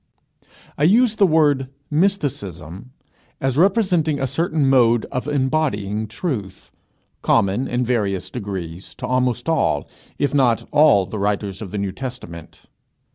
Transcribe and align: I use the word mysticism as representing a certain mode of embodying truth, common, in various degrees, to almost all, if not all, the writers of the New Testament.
I 0.79 0.83
use 0.85 1.15
the 1.17 1.27
word 1.27 1.69
mysticism 1.91 2.89
as 3.39 3.55
representing 3.55 4.19
a 4.19 4.25
certain 4.25 4.67
mode 4.67 5.05
of 5.11 5.27
embodying 5.27 6.07
truth, 6.07 6.71
common, 7.21 7.67
in 7.67 7.85
various 7.85 8.31
degrees, 8.31 8.95
to 8.95 9.05
almost 9.05 9.47
all, 9.47 9.87
if 10.17 10.33
not 10.33 10.67
all, 10.71 11.05
the 11.05 11.19
writers 11.19 11.61
of 11.61 11.69
the 11.69 11.77
New 11.77 11.91
Testament. 11.91 12.65